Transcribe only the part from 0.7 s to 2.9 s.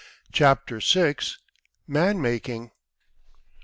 VI. MAN MAKING.